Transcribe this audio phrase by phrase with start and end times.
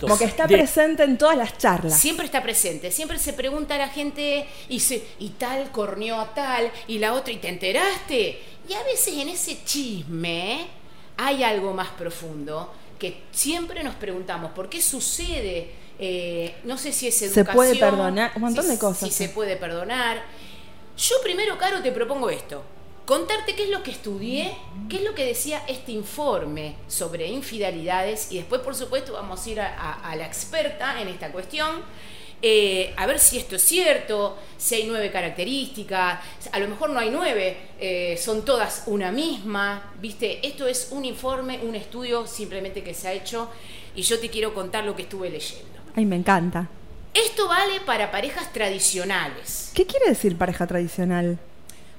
[0.00, 2.00] Como que está presente en todas las charlas.
[2.00, 6.32] Siempre está presente, siempre se pregunta a la gente y, se, y tal corneó a
[6.32, 8.40] tal y la otra y te enteraste.
[8.66, 10.68] Y a veces en ese chisme
[11.18, 15.72] hay algo más profundo que siempre nos preguntamos, ¿por qué sucede?
[15.98, 17.44] Eh, no sé si es educación.
[17.44, 19.06] Se puede perdonar, un montón de cosas.
[19.06, 20.24] Si se puede perdonar.
[20.96, 22.64] Yo primero, Caro, te propongo esto
[23.04, 24.56] contarte qué es lo que estudié,
[24.88, 29.50] qué es lo que decía este informe sobre infidelidades y después, por supuesto, vamos a
[29.50, 31.82] ir a, la experta en esta cuestión.
[32.46, 36.20] Eh, a ver si esto es cierto, si hay nueve características,
[36.52, 40.46] a lo mejor no hay nueve, eh, son todas una misma, ¿viste?
[40.46, 43.50] Esto es un informe, un estudio simplemente que se ha hecho
[43.94, 45.80] y yo te quiero contar lo que estuve leyendo.
[45.96, 46.68] Ay, me encanta.
[47.14, 49.70] Esto vale para parejas tradicionales.
[49.72, 51.38] ¿Qué quiere decir pareja tradicional?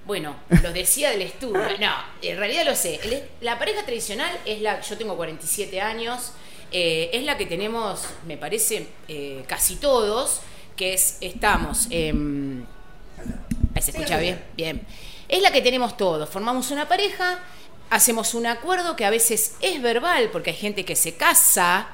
[0.06, 1.62] Bueno, lo decía del estudio.
[1.80, 3.00] No, en realidad lo sé.
[3.42, 4.82] La pareja tradicional es la.
[4.82, 6.34] Yo tengo 47 años.
[6.72, 10.42] Eh, es la que tenemos, me parece, eh, casi todos.
[10.76, 11.18] Que es.
[11.22, 11.84] Estamos.
[11.84, 12.64] ¿Se
[13.92, 14.44] escucha bien?
[14.56, 14.82] Bien.
[15.28, 16.30] Es la que tenemos todos.
[16.30, 17.40] Formamos una pareja.
[17.90, 21.90] Hacemos un acuerdo que a veces es verbal, porque hay gente que se casa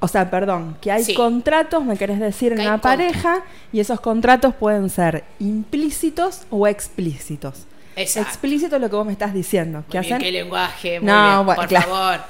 [0.00, 4.54] o sea, perdón, que hay contratos, me querés decir, en una pareja, y esos contratos
[4.54, 7.66] pueden ser implícitos o explícitos.
[7.96, 8.28] Exacto.
[8.28, 9.84] Explícito es lo que vos me estás diciendo.
[9.90, 10.18] ¿Qué hacen?
[10.18, 11.00] ¿Qué lenguaje?
[11.00, 12.20] no, bueno, por favor.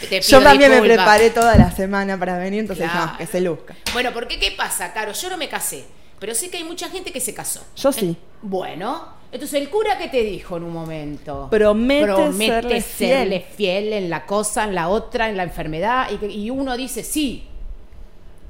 [0.28, 3.74] Yo también me preparé toda la semana para venir, entonces no, que se luzca.
[3.94, 5.12] Bueno, porque ¿qué pasa, Caro?
[5.12, 5.86] Yo no me casé,
[6.18, 7.62] pero sé que hay mucha gente que se casó.
[7.76, 8.16] Yo sí.
[8.42, 13.92] bueno, entonces el cura que te dijo en un momento, promete, serle, fiel.
[13.92, 17.44] en la cosa, en la otra, en la enfermedad, y, uno dice sí.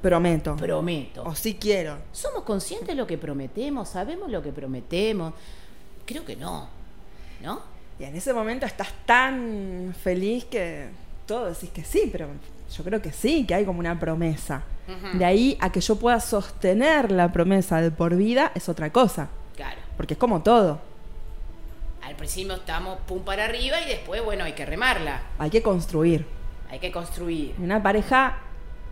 [0.02, 0.54] Prometo.
[0.56, 1.24] Prometo.
[1.24, 1.98] O sí quiero.
[2.12, 3.88] ¿Somos conscientes de lo que prometemos?
[3.88, 5.32] ¿Sabemos lo que prometemos?
[6.04, 6.68] Creo que no.
[7.42, 7.62] ¿No?
[7.98, 10.88] Y en ese momento estás tan feliz que
[11.26, 12.28] todo decís que sí, pero
[12.74, 14.62] yo creo que sí, que hay como una promesa.
[15.14, 19.28] De ahí a que yo pueda sostener la promesa de por vida es otra cosa.
[19.56, 19.80] Claro.
[19.96, 20.80] Porque es como todo.
[22.02, 25.22] Al principio estamos pum para arriba y después, bueno, hay que remarla.
[25.38, 26.24] Hay que construir.
[26.70, 27.54] Hay que construir.
[27.58, 28.38] Una pareja.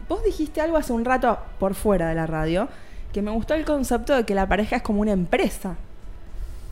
[0.08, 2.68] Vos dijiste algo hace un rato por fuera de la radio
[3.12, 5.76] que me gustó el concepto de que la pareja es como una empresa.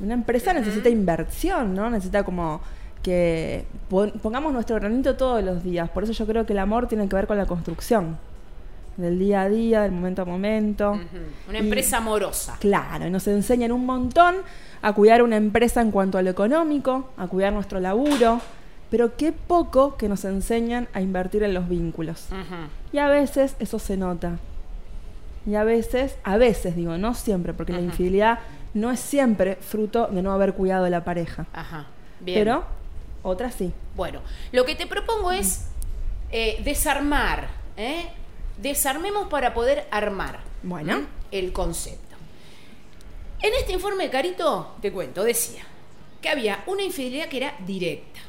[0.01, 1.89] Una empresa necesita inversión, ¿no?
[1.89, 2.61] Necesita como
[3.03, 5.91] que pongamos nuestro granito todos los días.
[5.91, 8.17] Por eso yo creo que el amor tiene que ver con la construcción
[8.97, 10.99] del día a día, del momento a momento.
[11.49, 12.57] Una empresa amorosa.
[12.61, 14.37] Claro, y nos enseñan un montón
[14.83, 18.41] a cuidar una empresa en cuanto a lo económico, a cuidar nuestro laburo,
[18.91, 22.29] pero qué poco que nos enseñan a invertir en los vínculos.
[22.93, 24.39] Y a veces eso se nota.
[25.47, 28.39] Y a veces, a veces digo, no siempre, porque la infidelidad
[28.75, 31.47] no es siempre fruto de no haber cuidado de la pareja.
[31.53, 31.87] Ajá.
[32.21, 32.39] Bien.
[32.39, 32.65] Pero
[33.23, 33.73] otras sí.
[33.95, 34.21] Bueno,
[34.53, 35.67] lo que te propongo es
[36.31, 38.07] eh, desarmar ¿eh?
[38.59, 41.07] Desarmemos para poder armar bueno.
[41.31, 42.17] el concepto.
[43.41, 45.65] En este informe, Carito, te cuento, decía
[46.21, 48.21] que había una infidelidad que era directa,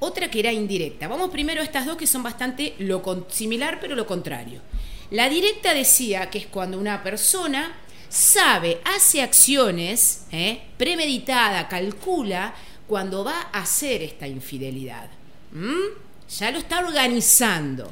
[0.00, 1.06] otra que era indirecta.
[1.06, 4.60] Vamos primero a estas dos que son bastante lo similar, pero lo contrario.
[5.12, 7.76] La directa decía que es cuando una persona
[8.08, 10.62] sabe, hace acciones, ¿eh?
[10.76, 12.54] premeditada, calcula
[12.90, 15.08] cuando va a hacer esta infidelidad.
[16.28, 17.88] Ya lo está organizando.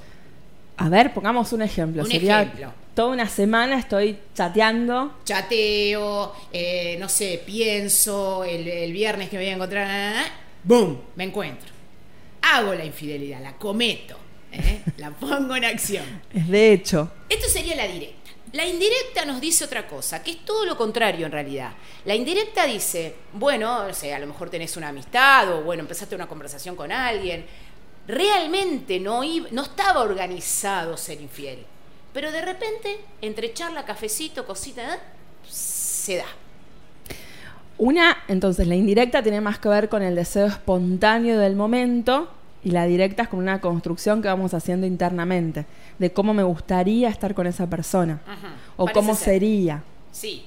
[0.76, 2.02] A ver, pongamos un ejemplo.
[2.02, 2.72] Un ejemplo.
[2.96, 5.18] Toda una semana estoy chateando.
[5.24, 10.26] Chateo, eh, no sé, pienso, el, viernes que me voy a encontrar,
[10.64, 10.98] ¡boom!
[11.14, 11.68] Me encuentro.
[12.42, 14.16] Hago la infidelidad, la cometo,
[14.50, 14.82] ¿eh?
[14.96, 16.06] la pongo en acción.
[16.34, 17.08] Es de hecho.
[17.28, 18.17] Esto sería la directa.
[18.52, 21.72] La indirecta nos dice otra cosa, que es todo lo contrario en realidad.
[22.04, 26.14] La indirecta dice, bueno, o sea, a lo mejor tenés una amistad o bueno, empezaste
[26.14, 27.44] una conversación con alguien
[28.08, 29.20] realmente no,
[29.52, 31.64] no estaba organizado ser infiel.
[32.12, 34.98] Pero de repente, entre charla, cafecito, cosita, ¿eh?
[35.46, 36.24] se da.
[37.76, 42.28] Una, entonces, la indirecta tiene más que ver con el deseo espontáneo del momento
[42.64, 45.66] y la directa es con una construcción que vamos haciendo internamente,
[45.98, 48.20] de cómo me gustaría estar con esa persona
[48.76, 49.82] o cómo sería.
[50.12, 50.44] Sí.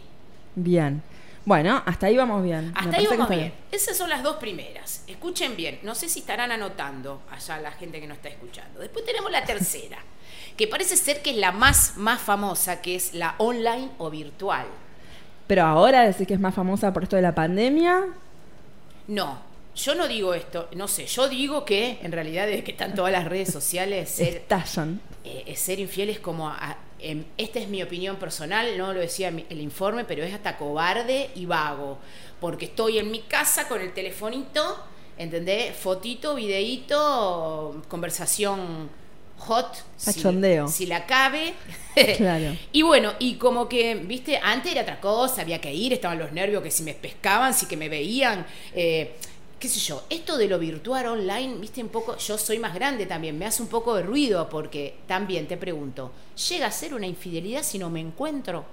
[0.55, 1.01] Bien.
[1.45, 2.71] Bueno, hasta ahí vamos bien.
[2.75, 3.53] Hasta ahí vamos bien.
[3.71, 5.03] Esas son las dos primeras.
[5.07, 5.79] Escuchen bien.
[5.83, 8.79] No sé si estarán anotando allá la gente que nos está escuchando.
[8.79, 9.97] Después tenemos la tercera,
[10.57, 14.67] que parece ser que es la más, más famosa, que es la online o virtual.
[15.47, 18.05] Pero ahora decís que es más famosa por esto de la pandemia.
[19.07, 19.39] No,
[19.75, 23.11] yo no digo esto, no sé, yo digo que en realidad desde que están todas
[23.11, 25.01] las redes sociales ser, Estallan.
[25.23, 29.29] Eh, ser infiel es como a, Em, esta es mi opinión personal, no lo decía
[29.29, 31.97] el informe, pero es hasta cobarde y vago,
[32.39, 34.77] porque estoy en mi casa con el telefonito,
[35.17, 35.75] ¿entendés?
[35.75, 38.89] Fotito, videíto, conversación
[39.39, 39.83] hot.
[40.67, 41.55] Si, la cabe.
[42.17, 42.55] Claro.
[42.71, 46.31] Y bueno, y como que, viste, antes era otra cosa, había que ir, estaban los
[46.31, 48.45] nervios que si me pescaban, si que me veían.
[48.73, 49.15] eh,
[49.61, 53.05] qué sé yo, esto de lo virtual online, viste, un poco, yo soy más grande
[53.05, 56.11] también, me hace un poco de ruido porque también te pregunto,
[56.49, 58.65] ¿llega a ser una infidelidad si no me encuentro?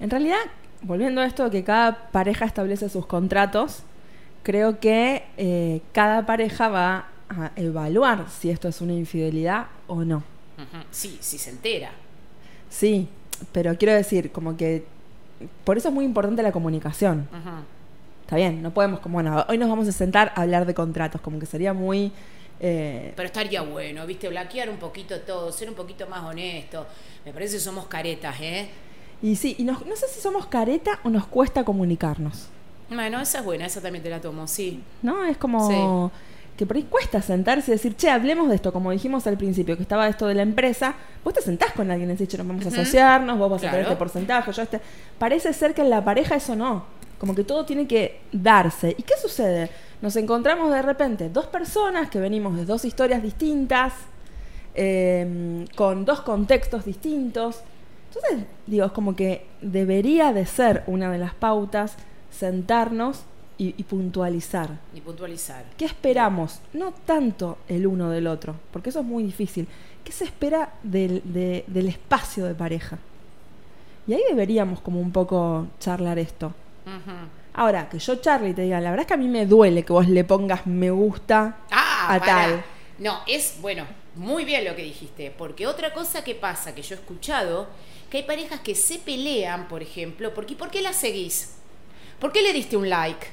[0.00, 0.40] En realidad,
[0.82, 3.84] volviendo a esto de que cada pareja establece sus contratos,
[4.42, 10.24] creo que eh, cada pareja va a evaluar si esto es una infidelidad o no.
[10.90, 11.92] Sí, si se entera.
[12.68, 13.06] Sí,
[13.52, 14.84] pero quiero decir, como que
[15.62, 17.28] por eso es muy importante la comunicación.
[17.30, 17.79] Ujú.
[18.30, 21.20] Está bien, no podemos como, bueno, hoy nos vamos a sentar a hablar de contratos,
[21.20, 22.12] como que sería muy...
[22.60, 26.86] eh, Pero estaría bueno, viste, blanquear un poquito todo, ser un poquito más honesto.
[27.24, 28.68] Me parece que somos caretas, ¿eh?
[29.20, 32.46] y sí, y nos- no sé si somos careta o nos cuesta comunicarnos,
[32.88, 34.80] Bueno, esa es buena, esa también te la tomo, sí.
[35.02, 35.24] ¿no?
[35.24, 36.12] Es como
[36.56, 39.74] que por ahí cuesta sentarse y decir, che, hablemos de esto, como dijimos al principio,
[39.76, 40.94] que estaba esto de la empresa,
[41.24, 43.70] vos te sentás con alguien y decís, che, nos vamos a asociarnos, vos vas a
[43.72, 44.80] tener este porcentaje, yo este...
[45.18, 46.84] Parece ser que en la pareja eso no,
[47.20, 48.96] como que todo tiene que darse.
[48.98, 49.70] ¿Y qué sucede?
[50.02, 53.92] Nos encontramos de repente dos personas que venimos de dos historias distintas,
[54.74, 57.60] eh, con dos contextos distintos.
[58.08, 61.94] Entonces, digo, es como que debería de ser una de las pautas
[62.30, 63.22] sentarnos
[63.58, 64.70] y, y puntualizar.
[64.94, 65.64] Ni puntualizar.
[65.76, 66.60] ¿Qué esperamos?
[66.72, 69.68] No tanto el uno del otro, porque eso es muy difícil.
[70.02, 72.98] ¿Qué se espera del, de- del espacio de pareja?
[74.06, 76.54] Y ahí deberíamos como un poco charlar esto.
[77.54, 79.84] Ahora, que yo charle y te diga, la verdad es que a mí me duele
[79.84, 82.64] que vos le pongas me gusta Ah, a tal.
[82.98, 83.84] No, es, bueno,
[84.14, 87.68] muy bien lo que dijiste, porque otra cosa que pasa, que yo he escuchado,
[88.10, 91.54] que hay parejas que se pelean, por ejemplo, porque ¿por qué la seguís?
[92.18, 93.26] ¿Por qué le diste un like?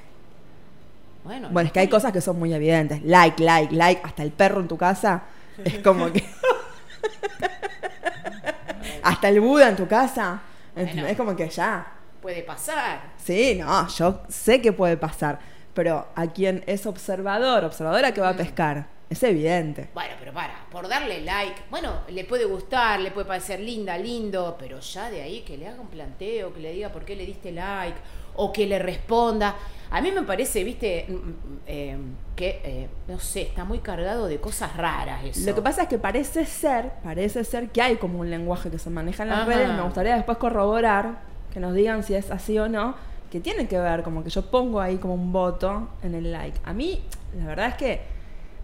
[1.24, 3.04] Bueno, Bueno, es que hay cosas que son muy evidentes.
[3.04, 4.02] Like, like, like.
[4.04, 5.24] Hasta el perro en tu casa
[5.64, 6.24] es como que.
[9.04, 10.42] Hasta el Buda en tu casa.
[10.74, 11.06] Bueno.
[11.06, 11.86] Es como que ya.
[12.28, 13.14] Puede pasar.
[13.16, 15.40] Sí, no, yo sé que puede pasar.
[15.74, 19.90] Pero a quien es observador, observadora que va a pescar, es evidente.
[19.94, 24.58] Bueno, pero para, por darle like, bueno, le puede gustar, le puede parecer linda, lindo,
[24.60, 27.26] pero ya de ahí que le haga un planteo, que le diga por qué le
[27.26, 27.98] diste like,
[28.36, 29.56] o que le responda.
[29.90, 31.98] A mí me parece, viste, mm, mm, eh,
[32.36, 35.50] que, eh, no sé, está muy cargado de cosas raras eso.
[35.50, 38.80] Lo que pasa es que parece ser, parece ser que hay como un lenguaje que
[38.80, 39.54] se maneja en las Ajá.
[39.54, 39.70] redes.
[39.70, 41.27] Me gustaría después corroborar,
[41.58, 42.94] que nos digan si es así o no,
[43.32, 46.60] que tiene que ver, como que yo pongo ahí como un voto en el like.
[46.64, 47.04] A mí,
[47.36, 48.02] la verdad es que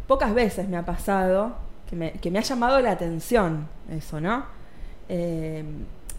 [0.06, 1.56] pocas veces me ha pasado
[1.90, 4.46] que me, que me ha llamado la atención eso, ¿no?
[5.10, 5.66] Eh,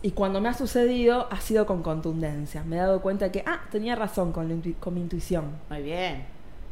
[0.03, 2.65] y cuando me ha sucedido ha sido con contundencia.
[2.65, 5.45] Me he dado cuenta que, ah, tenía razón con, intu- con mi intuición.
[5.71, 6.25] Muy bien.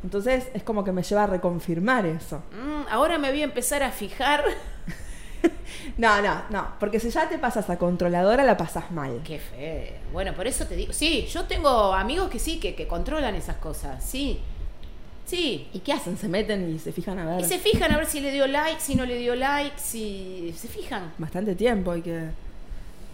[0.02, 2.38] Entonces es como que me lleva a reconfirmar eso.
[2.50, 4.42] Mm, ahora me voy a empezar a fijar.
[5.98, 9.20] No, no, no, porque si ya te pasas a controladora la pasas mal.
[9.24, 9.92] Qué feo.
[10.12, 10.92] Bueno, por eso te digo.
[10.92, 14.02] Sí, yo tengo amigos que sí, que, que controlan esas cosas.
[14.04, 14.40] Sí.
[15.24, 15.68] Sí.
[15.72, 16.16] ¿Y qué hacen?
[16.18, 17.40] Se meten y se fijan a ver.
[17.40, 20.54] Y se fijan a ver si le dio like, si no le dio like, si.
[20.56, 21.12] Se fijan.
[21.18, 22.28] Bastante tiempo hay que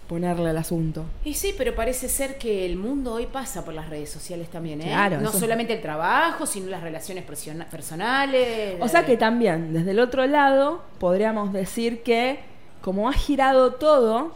[0.08, 1.04] ponerle al asunto.
[1.22, 4.80] Y sí, pero parece ser que el mundo hoy pasa por las redes sociales también,
[4.80, 4.84] ¿eh?
[4.86, 8.76] Claro, no eso- solamente el trabajo, sino las relaciones persona- personales.
[8.80, 12.40] O sea que también, desde el otro lado, podríamos decir que
[12.80, 14.32] como ha girado todo,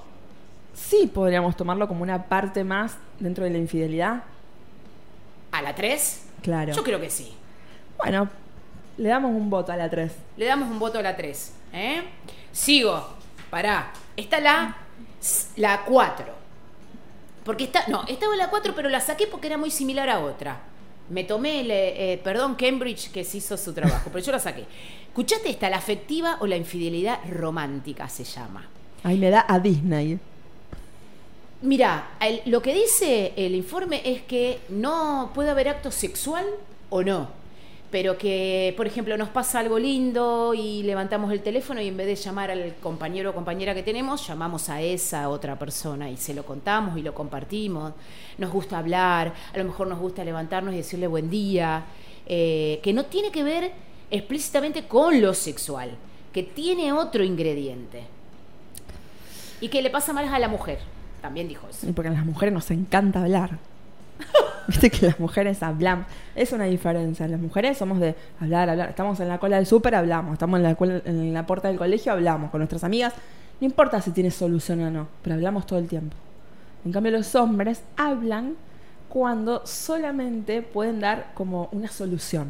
[0.74, 4.22] sí podríamos tomarlo como una parte más dentro de la infidelidad.
[5.52, 6.26] ¿A la 3?
[6.42, 6.72] Claro.
[6.72, 7.34] Yo creo que sí.
[7.98, 8.28] Bueno,
[8.96, 10.12] le damos un voto a la 3.
[10.36, 11.52] Le damos un voto a la 3.
[11.72, 12.02] ¿eh?
[12.52, 13.06] Sigo.
[13.50, 13.92] Pará.
[14.16, 14.76] Está la,
[15.56, 16.26] la 4.
[17.44, 17.86] Porque está.
[17.88, 20.60] No, estaba la 4, pero la saqué porque era muy similar a otra.
[21.12, 21.70] Me tomé el.
[21.70, 24.64] eh, perdón, Cambridge, que se hizo su trabajo, pero yo la saqué.
[25.06, 28.66] Escuchate esta, la afectiva o la infidelidad romántica se llama.
[29.02, 30.18] Ahí me da a Disney.
[31.60, 32.08] Mira,
[32.46, 36.44] lo que dice el informe es que no puede haber acto sexual
[36.90, 37.28] o no,
[37.92, 42.06] pero que, por ejemplo, nos pasa algo lindo y levantamos el teléfono y en vez
[42.06, 46.32] de llamar al compañero o compañera que tenemos, llamamos a esa otra persona y se
[46.32, 47.92] lo contamos y lo compartimos.
[48.38, 51.84] Nos gusta hablar, a lo mejor nos gusta levantarnos y decirle buen día,
[52.24, 53.72] eh, que no tiene que ver
[54.10, 55.90] explícitamente con lo sexual,
[56.32, 58.04] que tiene otro ingrediente.
[59.60, 60.78] Y que le pasa más a la mujer.
[61.20, 61.86] También dijo eso.
[61.94, 63.58] Porque a las mujeres nos encanta hablar.
[64.66, 66.06] Viste que las mujeres hablamos.
[66.34, 67.26] Es una diferencia.
[67.28, 68.88] Las mujeres somos de hablar, hablar.
[68.90, 70.34] Estamos en la cola del súper, hablamos.
[70.34, 72.50] Estamos en la, cola- en la puerta del colegio, hablamos.
[72.50, 73.14] Con nuestras amigas.
[73.60, 76.16] No importa si tienes solución o no, pero hablamos todo el tiempo.
[76.84, 78.54] En cambio, los hombres hablan
[79.08, 82.48] cuando solamente pueden dar como una solución.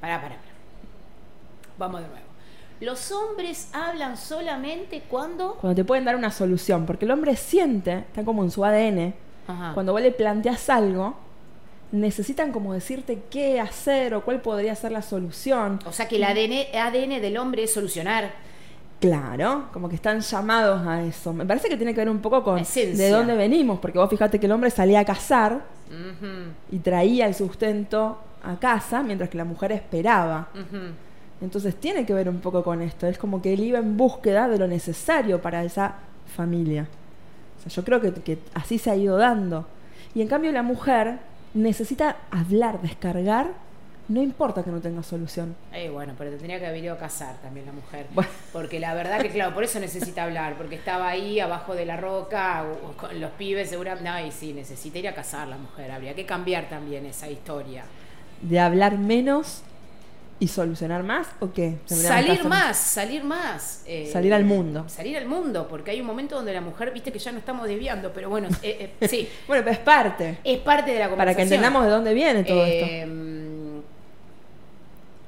[0.00, 0.40] Pará, pará, pará.
[1.78, 2.26] Vamos de nuevo.
[2.80, 5.54] Los hombres hablan solamente cuando...
[5.54, 9.14] Cuando te pueden dar una solución, porque el hombre siente, está como en su ADN,
[9.48, 9.72] Ajá.
[9.74, 11.14] cuando vos le planteas algo,
[11.92, 15.78] necesitan como decirte qué hacer o cuál podría ser la solución.
[15.86, 18.32] O sea que el ADN, ADN del hombre es solucionar.
[19.00, 21.32] Claro, como que están llamados a eso.
[21.32, 23.04] Me parece que tiene que ver un poco con Esencia.
[23.04, 25.60] de dónde venimos, porque vos fijate que el hombre salía a cazar
[26.72, 30.48] y traía el sustento a casa, mientras que la mujer esperaba.
[31.40, 33.06] Entonces tiene que ver un poco con esto.
[33.06, 35.96] Es como que él iba en búsqueda de lo necesario para esa
[36.34, 36.88] familia.
[37.58, 39.66] O sea, yo creo que, que así se ha ido dando.
[40.14, 41.18] Y en cambio la mujer
[41.54, 43.48] necesita hablar, descargar,
[44.08, 45.56] no importa que no tenga solución.
[45.72, 48.06] Eh, bueno, pero te tenía que haber ido a casar también la mujer.
[48.14, 48.30] Bueno.
[48.52, 51.96] Porque la verdad que, claro, por eso necesita hablar, porque estaba ahí abajo de la
[51.96, 52.64] roca,
[52.96, 54.08] con los pibes seguramente.
[54.08, 55.90] No, y sí, necesita ir a casar la mujer.
[55.90, 57.84] Habría que cambiar también esa historia.
[58.42, 59.62] De hablar menos
[60.38, 61.78] y solucionar más o qué?
[61.86, 63.82] Salir más, salir más.
[63.86, 64.84] eh, Salir al mundo.
[64.88, 67.66] Salir al mundo, porque hay un momento donde la mujer, viste que ya no estamos
[67.66, 70.38] desviando, pero bueno, eh, eh, sí, Bueno, pero es parte.
[70.44, 71.16] es parte de la conversación.
[71.16, 72.86] Para que entendamos de dónde viene todo esto.
[72.88, 73.80] Eh,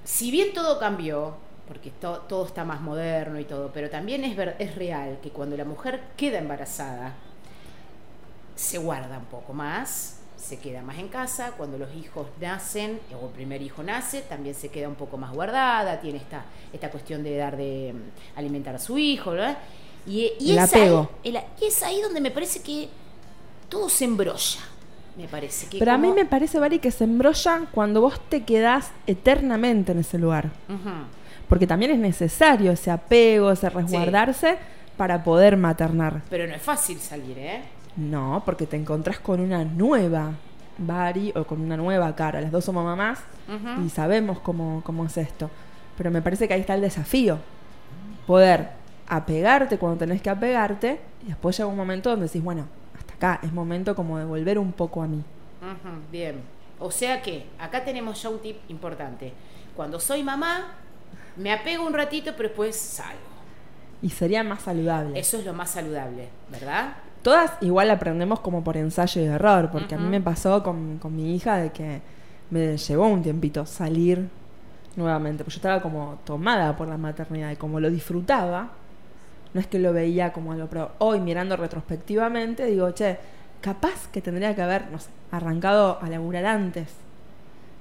[0.04, 1.36] Si bien todo cambió,
[1.66, 5.30] porque to- todo está más moderno y todo, pero también es, ver- es real que
[5.30, 7.14] cuando la mujer queda embarazada,
[8.56, 13.26] se guarda un poco más, se queda más en casa, cuando los hijos nacen, o
[13.26, 17.22] el primer hijo nace, también se queda un poco más guardada, tiene esta, esta cuestión
[17.24, 19.58] de dar de mm, alimentar a su hijo, ¿verdad?
[20.06, 21.10] Y, y El es ahí- apego.
[21.24, 22.88] el- y es ahí donde me parece que
[23.68, 24.60] todo se embrolla,
[25.16, 25.66] me parece.
[25.68, 29.92] Que Pero a mí me parece, Vari, que se embrolla cuando vos te quedás eternamente
[29.92, 30.50] en ese lugar.
[31.48, 34.56] Porque también es necesario ese apego, ese resguardarse
[34.96, 36.22] para poder maternar.
[36.30, 37.62] Pero no es fácil salir, ¿eh?
[37.96, 40.32] No, porque te encontrás con una nueva
[40.78, 42.40] Bari o con una nueva cara.
[42.40, 43.20] Las dos somos mamás
[43.84, 45.50] y sabemos cómo, cómo es esto.
[45.96, 47.38] Pero me parece que ahí está el desafío.
[48.26, 48.70] Poder
[49.08, 52.66] apegarte cuando tenés que apegarte y después llega un momento donde decís, bueno,
[52.96, 55.22] hasta acá es momento como de volver un poco a mí.
[56.12, 56.40] Bien.
[56.78, 59.32] O sea que acá tenemos ya un tip importante.
[59.74, 60.74] Cuando soy mamá,
[61.36, 63.18] me apego un ratito, pero después salgo.
[64.00, 65.18] Y sería más saludable.
[65.18, 66.94] Eso es lo más saludable, ¿verdad?
[67.28, 71.14] Todas igual aprendemos como por ensayo y error, porque a mí me pasó con, con
[71.14, 72.00] mi hija de que
[72.48, 74.30] me llevó un tiempito salir
[74.96, 78.70] nuevamente, porque yo estaba como tomada por la maternidad y como lo disfrutaba,
[79.52, 83.18] no es que lo veía como algo, pero hoy mirando retrospectivamente digo, che,
[83.60, 86.88] capaz que tendría que haber, no sé, arrancado a laburar antes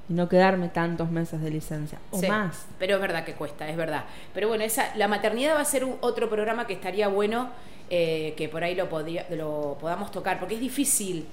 [0.10, 2.66] y no quedarme tantos meses de licencia o Sí, más.
[2.80, 4.04] Pero es verdad que cuesta, es verdad.
[4.34, 7.48] Pero bueno, esa, la maternidad va a ser un- otro programa que estaría bueno
[7.90, 8.88] eh, que por ahí lo,
[9.32, 11.26] lo podamos tocar, porque es difícil.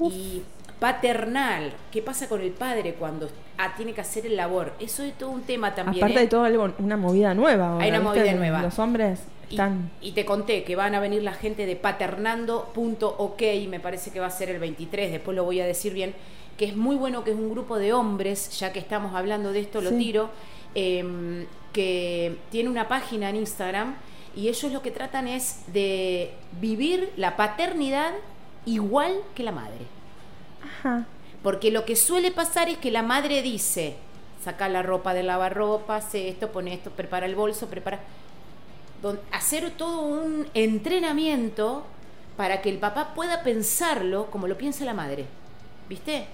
[0.00, 0.42] Y
[0.78, 4.72] paternal, ¿qué pasa con el padre cuando ah, tiene que hacer el labor?
[4.78, 6.04] Eso es todo un tema también.
[6.04, 6.22] Aparte ¿eh?
[6.22, 7.70] de todo, algo, una movida nueva.
[7.70, 8.62] ahora, Hay una movida nueva.
[8.62, 9.20] Los hombres
[9.50, 9.90] están...
[10.00, 14.26] y te conté que van a venir la gente de paternando.ok, me parece que va
[14.26, 16.14] a ser el 23, después lo voy a decir bien,
[16.58, 19.60] que es muy bueno que es un grupo de hombres, ya que estamos hablando de
[19.60, 19.98] esto, lo Sí.
[19.98, 20.30] tiro,
[20.74, 23.96] em, que tiene una página en Instagram
[24.36, 28.12] y ellos lo que tratan es de vivir la paternidad
[28.66, 29.86] igual que la madre.
[30.62, 31.06] Ajá.
[31.42, 33.96] Porque lo que suele pasar es que la madre dice,
[34.44, 38.00] saca la ropa del lavarropa, hace esto, pone esto, prepara el bolso, prepara...
[39.02, 41.84] Don- hacer todo un entrenamiento
[42.36, 45.26] para que el papá pueda pensarlo como lo piensa la madre.
[45.88, 46.26] ¿Viste?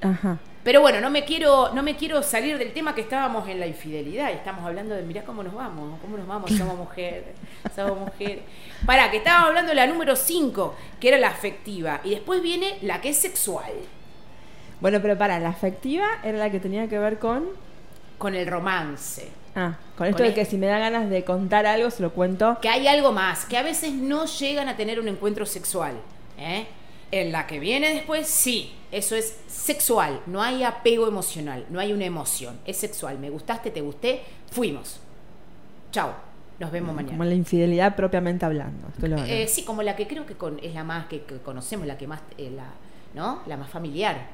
[0.00, 0.38] Ajá.
[0.66, 3.68] Pero bueno, no me quiero, no me quiero salir del tema que estábamos en la
[3.68, 4.30] infidelidad.
[4.30, 7.36] y Estamos hablando de mirá cómo nos vamos, cómo nos vamos, somos mujeres,
[7.76, 8.42] somos mujeres.
[8.84, 12.00] Pará, que estábamos hablando de la número 5, que era la afectiva.
[12.02, 13.70] Y después viene la que es sexual.
[14.80, 17.44] Bueno, pero para, la afectiva era la que tenía que ver con.
[18.18, 19.28] con el romance.
[19.54, 22.02] Ah, con esto Con de el- que si me da ganas de contar algo, se
[22.02, 22.58] lo cuento.
[22.60, 25.94] Que hay algo más, que a veces no llegan a tener un encuentro sexual.
[26.36, 26.66] ¿eh?
[27.12, 31.92] En la que viene después, sí, eso es sexual, no hay apego emocional, no hay
[31.92, 33.18] una emoción, es sexual.
[33.18, 34.98] Me gustaste, te gusté, fuimos.
[35.92, 36.12] Chao,
[36.58, 37.12] nos vemos mañana.
[37.16, 38.88] Como la infidelidad propiamente hablando.
[38.88, 41.38] Esto lo- Eh, sí, como la que creo que con- es la más que, que
[41.38, 42.66] conocemos, la que más, eh, la,
[43.14, 43.42] ¿no?
[43.46, 44.26] La más familiar,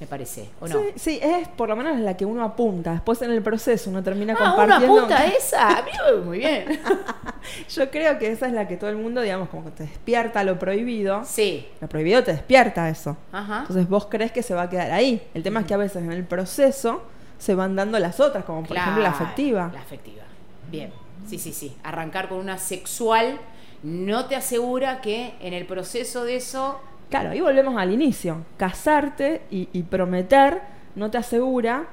[0.00, 0.74] me parece, ¿o no?
[0.80, 2.92] Sí, sí, es por lo menos la que uno apunta.
[2.92, 4.96] Después en el proceso uno termina Ah, uno compartiendo.
[4.98, 5.84] apunta a esa.
[6.24, 6.80] Muy bien.
[7.70, 10.44] Yo creo que esa es la que todo el mundo, digamos, como que te despierta
[10.44, 11.22] lo prohibido.
[11.24, 11.66] Sí.
[11.80, 13.16] Lo prohibido te despierta eso.
[13.32, 13.60] Ajá.
[13.62, 15.20] Entonces vos crees que se va a quedar ahí.
[15.34, 17.02] El tema es que a veces en el proceso
[17.38, 19.70] se van dando las otras, como por ejemplo la afectiva.
[19.72, 20.22] La afectiva.
[20.70, 20.92] Bien.
[21.26, 21.76] Sí, sí, sí.
[21.82, 23.38] Arrancar con una sexual
[23.82, 26.80] no te asegura que en el proceso de eso.
[27.10, 28.44] Claro, ahí volvemos al inicio.
[28.56, 30.60] Casarte y, y prometer
[30.94, 31.86] no te asegura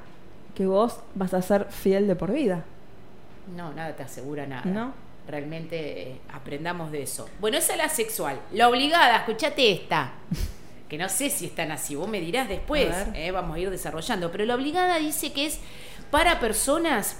[0.56, 2.64] que vos vas a ser fiel de por vida.
[3.56, 4.66] No, nada te asegura nada.
[4.66, 4.94] ¿No?
[5.28, 7.30] Realmente eh, aprendamos de eso.
[7.40, 8.40] Bueno, esa es la sexual.
[8.54, 10.14] La obligada, escuchate esta.
[10.86, 13.72] Que no sé si están así, vos me dirás después, A eh, vamos a ir
[13.72, 14.32] desarrollando.
[14.32, 15.60] Pero la obligada dice que es
[16.12, 17.18] para personas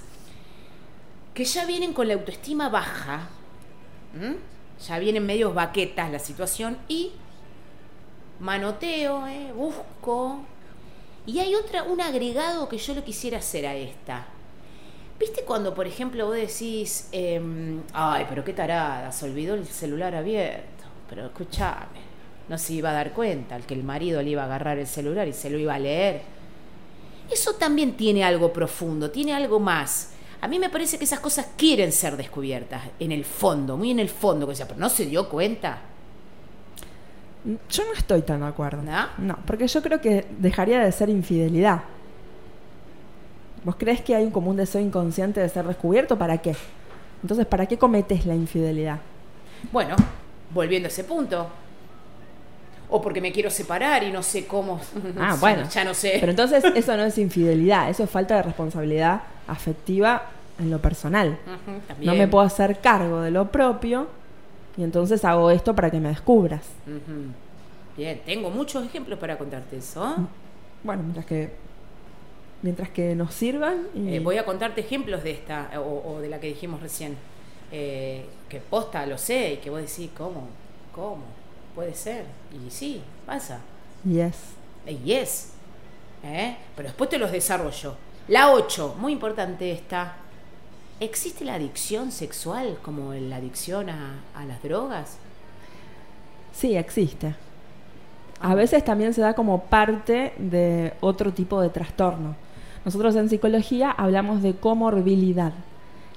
[1.34, 3.28] que ya vienen con la autoestima baja,
[4.14, 4.36] ¿m?
[4.86, 7.10] ya vienen medios baquetas la situación y
[8.40, 10.40] manoteo, eh, busco.
[11.26, 14.26] Y hay otra, un agregado que yo le quisiera hacer a esta.
[15.18, 20.14] ¿Viste cuando, por ejemplo, vos decís, em, ay, pero qué tarada, se olvidó el celular
[20.14, 20.84] abierto?
[21.08, 22.00] Pero escúchame,
[22.48, 24.86] no se iba a dar cuenta el que el marido le iba a agarrar el
[24.86, 26.22] celular y se lo iba a leer.
[27.30, 30.10] Eso también tiene algo profundo, tiene algo más.
[30.42, 34.00] A mí me parece que esas cosas quieren ser descubiertas, en el fondo, muy en
[34.00, 35.80] el fondo, que sea, pero no se dio cuenta.
[37.70, 38.82] Yo no estoy tan de acuerdo.
[38.82, 39.06] ¿No?
[39.18, 41.82] No, porque yo creo que dejaría de ser infidelidad.
[43.64, 46.16] ¿Vos crees que hay un común deseo inconsciente de ser descubierto?
[46.18, 46.54] ¿Para qué?
[47.22, 48.98] Entonces, ¿para qué cometes la infidelidad?
[49.72, 49.96] Bueno,
[50.52, 51.48] volviendo a ese punto.
[52.88, 54.80] O porque me quiero separar y no sé cómo.
[55.18, 55.62] Ah, bueno.
[55.64, 56.18] no- Ya no sé.
[56.20, 60.22] Pero entonces eso no es infidelidad, eso es falta de responsabilidad afectiva
[60.60, 61.36] en lo personal.
[62.02, 64.06] No me puedo hacer cargo de lo propio
[64.76, 66.62] y entonces hago esto para que me descubras.
[67.96, 70.16] Bien, tengo muchos ejemplos para contarte eso.
[70.82, 71.50] Bueno, mientras que
[72.62, 76.28] mientras que nos sirvan y Eh, voy a contarte ejemplos de esta o, o de
[76.28, 77.16] la que dijimos recién.
[77.72, 80.48] Eh, que posta lo sé y que vos decís, ¿cómo?
[80.94, 81.24] ¿Cómo?
[81.74, 82.24] Puede ser.
[82.52, 83.60] Y sí, pasa.
[85.04, 85.52] yes.
[86.22, 86.56] ¿Eh?
[86.76, 87.96] Pero después te los desarrollo.
[88.28, 90.16] La 8, muy importante esta.
[90.98, 95.18] ¿Existe la adicción sexual como la adicción a, a las drogas?
[96.52, 97.34] Sí, existe.
[98.40, 102.34] A veces también se da como parte de otro tipo de trastorno.
[102.84, 105.52] Nosotros en psicología hablamos de comorbilidad.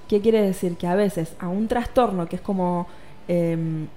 [0.08, 0.78] ¿Qué quiere decir?
[0.78, 2.88] Que a veces a un trastorno que es como
[3.28, 3.88] em,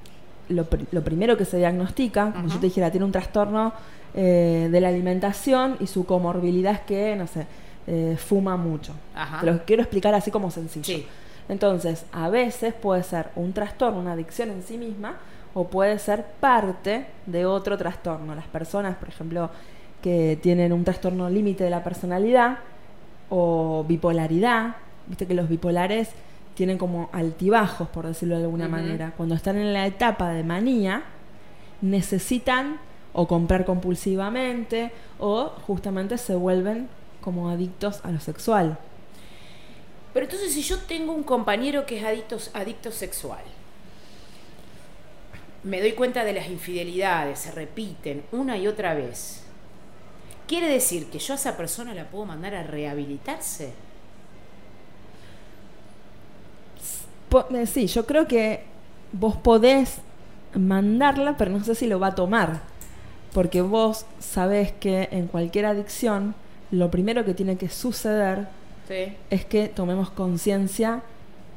[0.49, 3.73] lo, pr- lo primero que se diagnostica, como yo te dijera, tiene un trastorno
[4.15, 7.47] eh, de la alimentación y su comorbilidad es que, no sé,
[7.87, 8.93] eh, fuma mucho.
[9.15, 9.41] Ajá.
[9.41, 10.85] Te lo quiero explicar así como sencillo.
[10.85, 11.07] Sí.
[11.49, 15.17] Entonces, a veces puede ser un trastorno, una adicción en sí misma,
[15.55, 18.35] o puede ser parte de otro trastorno.
[18.35, 19.51] Las personas, por ejemplo,
[20.01, 22.59] que tienen un trastorno límite de la personalidad
[23.29, 26.11] o bipolaridad, viste que los bipolares
[26.55, 29.13] tienen como altibajos, por decirlo de alguna manera.
[29.17, 31.03] Cuando están en la etapa de manía,
[31.81, 32.79] necesitan
[33.13, 36.89] o comprar compulsivamente o justamente se vuelven
[37.23, 38.79] como adictos a lo sexual.
[40.13, 43.43] Pero entonces si yo tengo un compañero que es adicto, adicto sexual,
[45.65, 49.43] me doy cuenta de las infidelidades, se repiten una y otra vez.
[50.47, 53.73] ¿Quiere decir que yo a esa persona la puedo mandar a rehabilitarse?
[57.55, 58.65] Eh, Sí, yo creo que
[59.13, 59.99] vos podés
[60.55, 62.61] mandarla, pero no sé si lo va a tomar.
[63.33, 66.35] Porque vos sabés que en cualquier adicción,
[66.73, 68.49] lo primero que tiene que suceder
[68.89, 69.15] Sí.
[69.31, 71.03] es que tomemos conciencia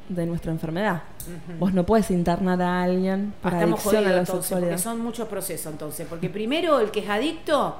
[0.08, 1.02] de nuestra enfermedad.
[1.26, 1.58] Ujú.
[1.58, 4.70] Vos no puedes internar a alguien por Ah, Estamos adicción a la entonces, sexualidad.
[4.70, 6.06] porque son muchos procesos entonces.
[6.08, 7.76] Porque primero el que es adicto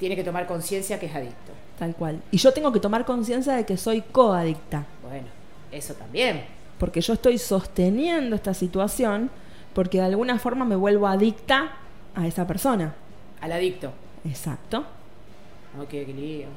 [0.00, 1.52] tiene que tomar conciencia que es adicto.
[1.78, 2.20] Tal cual.
[2.32, 4.84] Y yo tengo que tomar conciencia de que soy coadicta.
[5.08, 5.28] Bueno,
[5.70, 6.42] eso también.
[6.78, 9.30] Porque yo estoy sosteniendo esta situación
[9.74, 11.72] porque de alguna forma me vuelvo adicta
[12.16, 12.94] a esa persona.
[13.40, 13.92] Al adicto.
[14.24, 14.84] Exacto.
[15.80, 16.48] Oh, qué lío.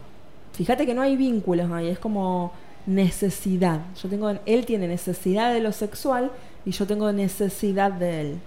[0.53, 2.51] Fíjate que no hay vínculos ahí, es como
[2.85, 3.81] necesidad.
[4.01, 6.31] Yo tengo, él tiene necesidad de lo sexual
[6.65, 8.39] y yo tengo necesidad de él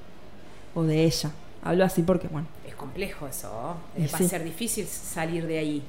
[0.75, 1.31] o de ella.
[1.63, 3.77] Hablo así porque, bueno, Es complejo eso.
[3.97, 4.09] ¿eh?
[4.13, 4.25] Va sí.
[4.25, 5.83] a ser difícil salir de ahí.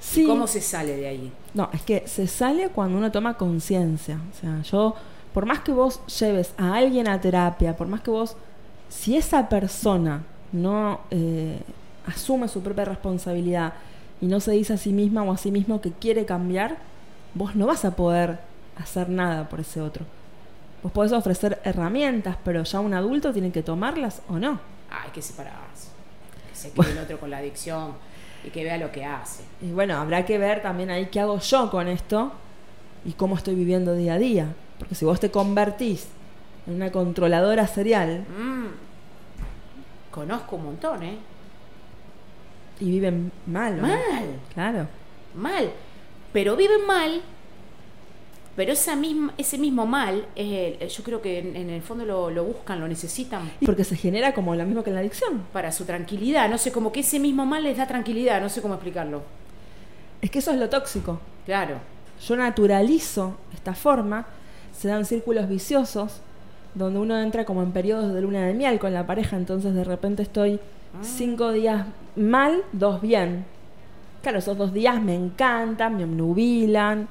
[0.00, 0.26] sí.
[0.26, 1.32] ¿Cómo se sale de ahí?
[1.54, 4.18] No, es que se sale cuando uno toma conciencia.
[4.32, 4.94] O sea, yo,
[5.34, 8.36] por más que vos lleves a alguien a terapia, por más que vos,
[8.88, 10.22] si esa persona
[10.52, 11.58] no eh,
[12.06, 13.72] asume su propia responsabilidad
[14.22, 16.78] y no se dice a sí misma o a sí mismo que quiere cambiar,
[17.34, 18.38] vos no vas a poder
[18.78, 20.06] hacer nada por ese otro.
[20.82, 24.60] Vos podés ofrecer herramientas, pero ya un adulto tiene que tomarlas o no.
[24.90, 25.88] Ah, hay que separarse.
[26.48, 27.94] Que se quede el otro con la adicción
[28.44, 29.42] y que vea lo que hace.
[29.60, 32.32] Y bueno, habrá que ver también ahí qué hago yo con esto
[33.04, 34.46] y cómo estoy viviendo día a día.
[34.78, 36.06] Porque si vos te convertís
[36.68, 38.66] en una controladora serial Mm.
[40.12, 41.16] Conozco un montón, ¿eh?
[42.82, 43.80] Y viven mal.
[43.80, 43.98] Mal.
[44.54, 44.86] Claro.
[45.34, 45.70] Mal.
[46.32, 47.20] Pero viven mal.
[48.54, 52.04] Pero esa misma, ese mismo mal, es el- yo creo que en, en el fondo
[52.04, 55.00] lo, lo buscan, lo necesitan Y porque se genera como lo mismo que en la
[55.00, 55.42] adicción.
[55.54, 56.50] para su tranquilidad.
[56.50, 59.22] No sé, como que ese mismo mal les da tranquilidad, no sé cómo explicarlo.
[60.20, 61.18] Es que eso es lo tóxico.
[61.46, 61.76] Claro.
[62.28, 64.26] yo naturalizo esta forma,
[64.76, 66.20] se dan círculos viciosos
[66.74, 69.84] donde uno entra como en periodos de luna de miel con la pareja, entonces de
[69.84, 70.60] repente estoy.
[71.00, 73.44] Cinco días mal, dos bien.
[74.22, 77.08] Claro, esos dos días me encantan, me obnubilan,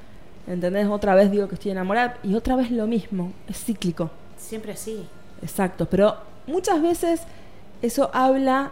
[0.48, 0.88] ¿entendés?
[0.88, 4.10] Otra vez digo que estoy enamorada y otra vez lo mismo, es cíclico.
[4.38, 5.08] Siempre así.
[5.42, 6.18] Exacto, pero
[6.48, 7.22] muchas veces
[7.82, 8.72] eso habla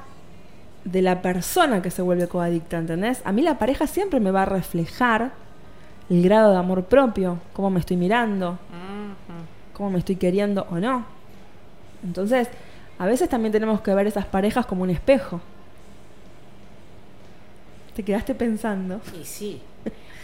[0.86, 3.22] de la persona que se vuelve coadicta, ¿entendés?
[3.26, 5.32] A mí la pareja siempre me va a reflejar
[6.10, 8.58] el grado de amor propio, cómo me estoy mirando,
[9.74, 11.06] cómo me estoy queriendo o no.
[12.04, 12.48] Entonces,
[13.00, 15.42] a veces también tenemos que ver esas parejas como un espejo.
[17.96, 19.02] Te quedaste pensando.
[19.20, 19.62] Y sí.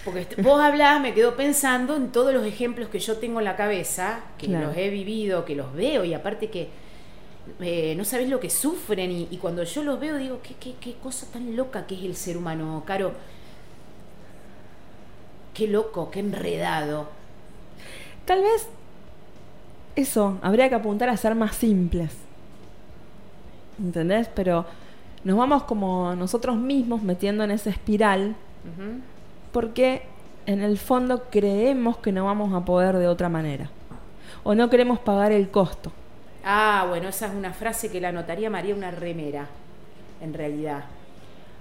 [0.04, 3.56] Porque vos hablás, me quedo pensando en todos los ejemplos que yo tengo en la
[3.56, 4.68] cabeza, que Claro.
[4.68, 6.70] los he vivido, que los veo, y aparte que
[7.60, 10.76] eh, no sabés lo que sufren, y, y cuando yo los veo digo, ¿qué, qué,
[10.80, 13.14] qué cosa tan loca que es el ser humano, Caro.
[15.56, 17.08] Qué loco, qué enredado.
[18.26, 18.68] Tal vez
[19.96, 22.12] eso, habría que apuntar a ser más simples.
[23.80, 24.30] ¿Entendés?
[24.34, 24.66] Pero
[25.24, 28.36] nos vamos como nosotros mismos metiendo en esa espiral
[29.52, 30.04] porque
[30.46, 33.70] en el fondo creemos que no vamos a poder de otra manera.
[34.44, 35.92] O no queremos pagar el costo.
[36.44, 39.48] Ah, bueno, esa es una frase que la anotaría María una remera,
[40.22, 40.86] en realidad.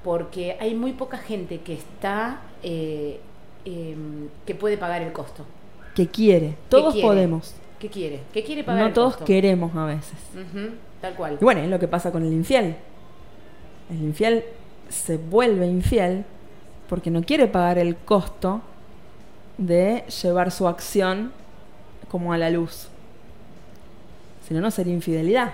[0.02, 3.20] Porque hay muy poca gente que está, eh,
[3.64, 5.46] em, que puede pagar el costo.
[5.94, 6.56] Que quiere.
[6.68, 7.08] Todos quiere?
[7.08, 7.54] podemos.
[7.78, 8.20] ¿Qué quiere?
[8.32, 9.24] ¿Qué quiere pagar No el todos costo?
[9.24, 10.18] queremos a veces.
[10.34, 10.70] Ujú,
[11.04, 11.38] tal cual.
[11.40, 12.76] Y bueno, es lo que pasa con el infiel.
[13.90, 14.44] El infiel
[14.88, 16.24] se vuelve infiel
[16.88, 18.60] porque no quiere pagar el costo
[19.58, 21.32] de llevar su acción
[22.10, 22.88] como a la luz.
[24.46, 25.52] Si no, no sería infidelidad.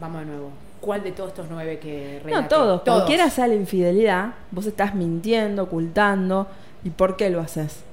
[0.00, 0.50] Vamos de nuevo.
[0.80, 2.48] ¿Cuál de todos estos nueve que No, relaté?
[2.48, 2.82] todos.
[2.82, 6.48] Cualquiera sea la infidelidad, vos estás mintiendo, ocultando.
[6.84, 7.84] ¿Y por qué lo haces?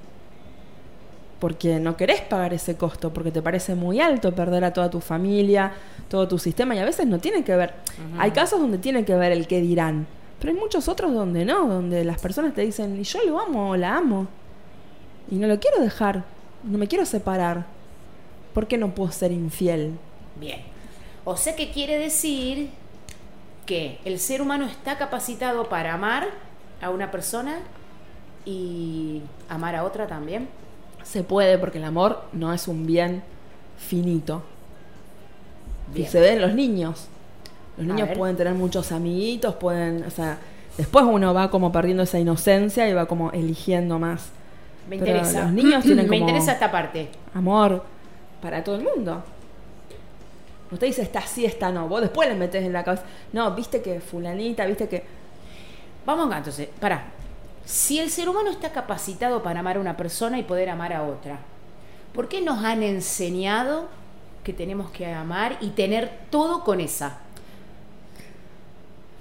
[1.40, 5.00] Porque no querés pagar ese costo, porque te parece muy alto perder a toda tu
[5.00, 5.72] familia,
[6.10, 7.74] todo tu sistema, y a veces no tiene que ver.
[8.18, 10.06] Hay casos donde tiene que ver el qué dirán,
[10.40, 13.70] pero hay muchos otros donde no, donde las personas te dicen, y yo lo amo
[13.70, 14.28] o la amo,
[15.32, 16.26] y no lo quiero dejar,
[16.64, 17.66] no me quiero separar.
[18.54, 19.94] ¿Por qué no puedo ser infiel?
[20.40, 20.60] Bien.
[21.24, 22.70] O sea que quiere decir
[23.66, 26.28] que el ser humano está capacitado para amar
[26.82, 27.60] a una persona
[28.44, 30.50] y amar a otra también.
[31.04, 33.24] Se puede porque el amor no es un bien
[33.78, 34.44] finito.
[35.96, 37.08] Y se ve en los niños.
[37.78, 38.18] Los A niños ver.
[38.18, 40.38] pueden tener muchos amiguitos, pueden, o sea,
[40.78, 44.30] después uno va como perdiendo esa inocencia y va como eligiendo más
[44.90, 45.44] Me Pero interesa.
[45.44, 47.10] los niños tienen Me interesa esta parte.
[47.34, 47.84] amor
[48.42, 49.24] para todo el mundo.
[50.72, 51.88] Usted dice está sí, está no.
[51.88, 53.04] Vos después le metes en la cabeza.
[53.34, 55.04] No, viste que fulanita, viste que.
[56.06, 56.70] Vamos acá entonces.
[56.80, 57.06] Pará.
[57.70, 61.04] Si el ser humano está capacitado para amar a una persona y poder amar a
[61.04, 61.38] otra,
[62.16, 63.88] ¿por qué nos han enseñado
[64.44, 67.20] que tenemos que amar y tener todo con esa?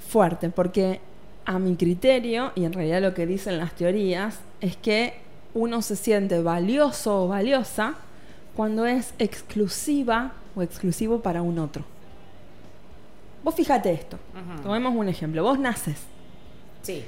[0.08, 1.00] fuerte, porque
[1.44, 5.20] a mi criterio, y en realidad lo que dicen las teorías, es que
[5.52, 7.96] uno se siente valioso o valiosa
[8.56, 11.84] cuando es exclusiva o exclusivo para un otro.
[13.44, 14.18] Vos fíjate esto,
[14.62, 15.98] tomemos un ejemplo, vos naces,
[16.80, 17.04] Sí.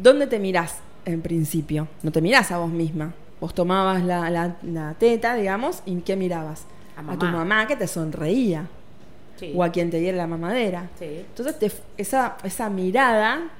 [0.00, 1.88] ¿Dónde te mirás en principio?
[2.02, 3.12] No te mirás a vos misma.
[3.40, 6.64] Vos tomabas la, la- la teta, digamos, y ¿qué mirabas?
[6.96, 7.66] A a tu mamá.
[7.66, 8.66] que te sonreía,
[9.38, 9.52] sí.
[9.54, 10.88] o a quien te diera la mamadera.
[10.98, 11.04] Sí.
[11.28, 13.50] Entonces te- esa, esa mirada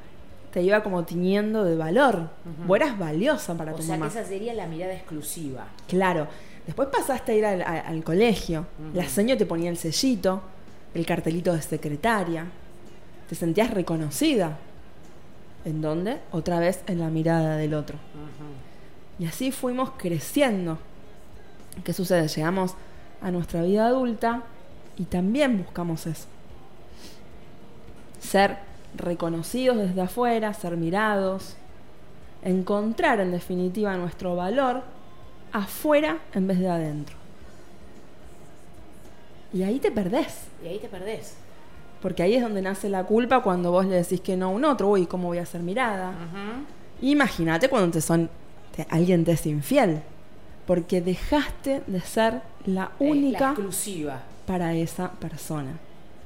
[0.52, 2.16] te iba como tiñendo de valor.
[2.16, 2.66] Ujú.
[2.66, 4.10] Vos eras valiosa para O tu sea mamá.
[4.10, 5.66] que esa sería la mirada exclusiva.
[5.86, 6.26] Claro.
[6.64, 8.66] Después pasaste a ir al, colegio.
[8.94, 10.40] La seño te ponía el sellito,
[10.94, 12.46] el cartelito de secretaria.
[13.28, 14.58] Te sentías reconocida.
[15.66, 16.20] ¿En dónde?
[16.30, 17.98] Otra vez en la mirada del otro.
[19.18, 20.78] Y así fuimos creciendo.
[21.82, 22.28] ¿Qué sucede?
[22.28, 22.76] Llegamos
[23.20, 24.44] a nuestra vida adulta
[24.96, 26.26] y también buscamos eso.
[28.20, 28.58] Ser
[28.94, 31.56] reconocidos desde afuera, ser mirados,
[32.42, 34.84] encontrar en definitiva nuestro valor
[35.52, 37.16] afuera en vez de adentro.
[39.52, 41.34] Y ahí te perdés, Y ahí te perdés.
[42.02, 44.64] Porque ahí es donde nace la culpa cuando vos le decís que no a un
[44.64, 46.12] otro, uy, ¿cómo voy a ser mirada?
[47.00, 48.28] Imagínate cuando te son
[48.74, 50.02] te- alguien te es infiel,
[50.66, 54.20] porque dejaste de ser la Eh, La única exclusiva.
[54.46, 55.72] para esa persona.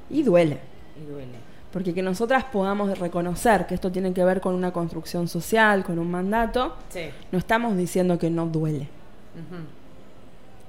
[0.09, 0.59] Y duele,
[1.01, 1.37] Y duele.
[1.71, 5.97] porque que nosotras podamos reconocer que esto tiene que ver con una construcción social, con
[5.99, 7.05] un mandato, Sí.
[7.31, 8.87] no estamos diciendo que no duele.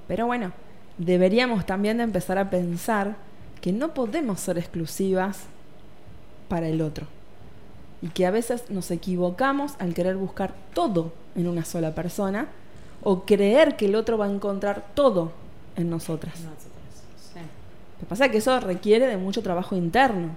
[0.08, 0.52] Pero bueno,
[0.98, 3.16] deberíamos también de empezar a pensar
[3.62, 5.44] que no podemos ser exclusivas
[6.48, 7.06] para el otro.
[8.02, 12.48] Y que a veces nos equivocamos al querer buscar todo en una sola persona
[13.02, 15.32] o creer que el otro va a encontrar todo
[15.76, 16.34] en nosotras.
[16.34, 16.72] Nosotros,
[17.16, 17.38] sí.
[17.38, 20.30] Lo que pasa es que eso requiere de mucho trabajo interno.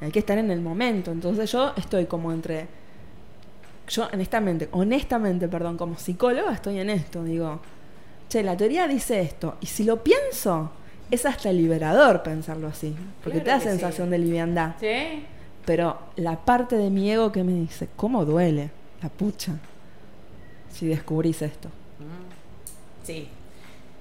[0.00, 1.12] Hay que estar en el momento.
[1.12, 2.66] Entonces yo estoy como entre...
[3.88, 7.22] Yo honestamente, honestamente, perdón, como psicóloga estoy en esto.
[7.22, 7.60] Digo,
[8.28, 9.56] che, la teoría dice esto.
[9.60, 10.72] Y si lo pienso,
[11.10, 12.94] es hasta liberador pensarlo así.
[13.22, 13.78] Porque Claro te da sí.
[13.78, 14.74] sensación de liviandad.
[14.80, 15.24] ¿Sí?
[15.64, 18.70] Pero la parte de mi ego que me dice, ¿cómo duele?
[19.02, 19.54] La pucha.
[20.72, 21.68] Si descubrís esto.
[23.04, 23.28] Sí.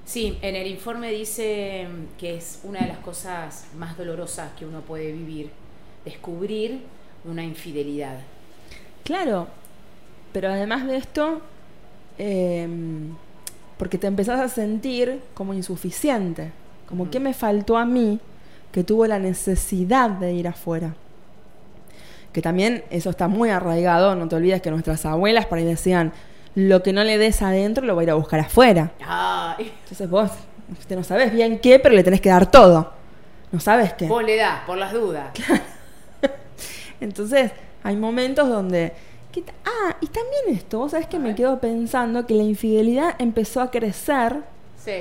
[0.06, 4.66] Sí, en el informe dice mm, que es una de las cosas más dolorosas que
[4.66, 5.50] uno puede vivir,
[6.04, 6.82] descubrir
[7.24, 8.20] una infidelidad.
[9.04, 9.48] Claro,
[10.32, 11.42] pero además de esto,
[12.20, 12.68] eh,
[13.78, 16.52] porque te empezás a sentir como insuficiente,
[16.88, 17.12] como Ujú.
[17.12, 18.20] que me faltó a mí
[18.72, 20.96] que tuvo la necesidad de ir afuera.
[22.34, 26.12] Que también eso está muy arraigado, no te olvides que nuestras abuelas por ahí decían,
[26.56, 28.92] lo que no le des adentro lo va a ir a buscar afuera.
[29.06, 30.32] Ay, Entonces vos
[30.68, 32.92] viste, no sabes bien qué, pero le tenés que dar todo.
[33.52, 34.08] No sabes qué.
[34.08, 35.30] vos le das, por las dudas.
[37.02, 37.52] Entonces,
[37.84, 38.94] hay momentos donde.
[39.66, 43.72] ah, y también esto, vos sabés que me quedo pensando que la infidelidad empezó a
[43.72, 44.44] crecer
[44.84, 44.92] Sí.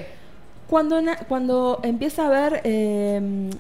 [0.69, 3.51] Cuando, cuando empieza a haber eh,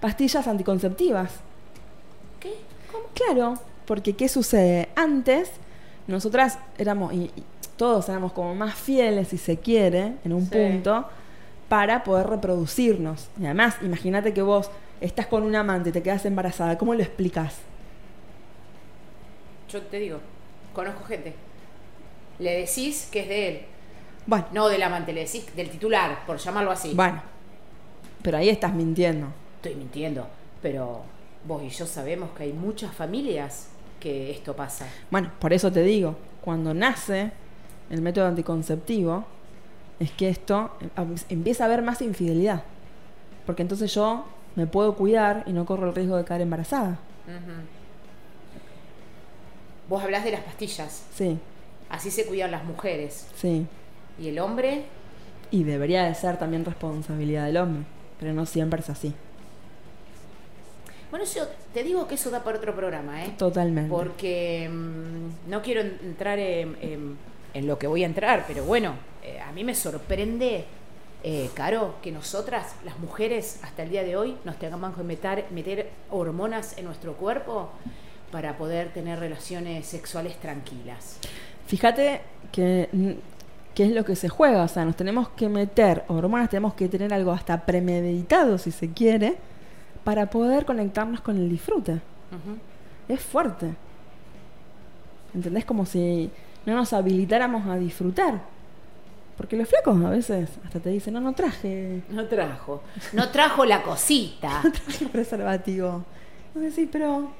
[0.00, 1.32] pastillas anticonceptivas.
[2.40, 2.54] ¿Qué?
[2.90, 3.04] ¿Cómo?
[3.14, 3.54] Claro,
[3.86, 4.88] porque ¿qué sucede?
[4.96, 5.50] Antes,
[6.06, 7.44] nosotras éramos, y, y
[7.76, 10.50] todos éramos como más fieles, si se quiere, en un Sí.
[10.50, 11.06] punto,
[11.68, 13.28] para poder reproducirnos.
[13.40, 17.02] Y además, imagínate que vos estás con un amante y te quedas embarazada, ¿cómo lo
[17.02, 17.56] explicas?
[19.70, 20.18] Yo te digo,
[20.74, 21.34] conozco gente.
[22.38, 23.60] Le decís que es de él,
[24.26, 26.92] Bueno, no del amante, le decís del titular, por llamarlo así.
[26.94, 27.20] Bueno,
[28.22, 29.28] pero ahí estás mintiendo.
[29.56, 30.26] Estoy mintiendo,
[30.60, 31.02] pero
[31.46, 33.68] vos y yo sabemos que hay muchas familias
[34.00, 34.86] que esto pasa.
[35.10, 37.32] Bueno, por eso te digo, cuando nace
[37.90, 39.24] el método anticonceptivo,
[40.00, 42.62] es que esto em- empieza a haber más infidelidad.
[43.46, 46.98] Porque entonces yo me puedo cuidar y no corro el riesgo de caer embarazada.
[49.88, 51.38] Vos hablás de las pastillas, Sí,
[51.90, 53.26] así se cuidan las mujeres.
[53.34, 53.66] sí.
[54.22, 54.84] ¿Y el hombre?
[55.50, 57.84] Y debería de ser también responsabilidad del hombre,
[58.20, 59.12] pero no siempre es así.
[61.10, 63.34] Bueno, yo te digo que eso da para otro programa, ¿eh?
[63.36, 63.90] Totalmente.
[63.90, 67.16] Porque mm, no quiero en- entrar en, en-
[67.52, 70.64] en lo que voy a entrar, pero bueno, eh, a mí me sorprende,
[71.22, 75.44] eh, Caro, que nosotras, las mujeres, hasta el día de hoy, nos tengamos que meter,
[75.50, 77.70] meter hormonas en nuestro cuerpo
[78.30, 81.18] para poder tener relaciones sexuales tranquilas.
[81.66, 82.88] Fíjate que
[83.74, 86.88] qué es lo que se juega, o sea, nos tenemos que meter hormonas, tenemos que
[86.88, 89.36] tener algo hasta premeditado, si se quiere,
[90.04, 92.00] para poder conectarnos con el disfrute.
[93.08, 93.74] Es fuerte.
[95.34, 95.64] ¿Entendés?
[95.64, 96.30] Como si
[96.66, 98.42] no nos habilitáramos a disfrutar.
[99.36, 102.82] Porque los flacos a veces hasta te dicen, no, no traje, No trajo,
[103.12, 104.60] no trajo la cosita.
[104.64, 106.04] no traje preservativo.
[106.54, 107.30] Vos decís, pero...